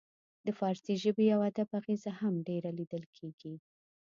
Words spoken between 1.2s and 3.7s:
او ادب اغیزه هم ډیره لیدل کیږي